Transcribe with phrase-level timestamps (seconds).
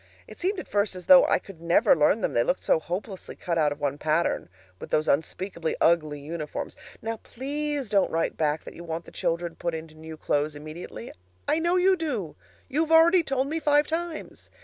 [0.27, 3.35] It seemed at first as though I could never learn them, they looked so hopelessly
[3.35, 6.75] cut out of one pattern, with those unspeakably ugly uniforms.
[7.03, 11.11] Now please don't write back that you want the children put into new clothes immediately.
[11.47, 12.35] I know you do;
[12.67, 14.49] you've already told me five times.